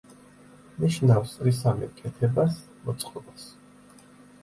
[0.83, 2.59] ნიშნავს რისამე კეთებას,
[2.89, 3.49] მოწყობას.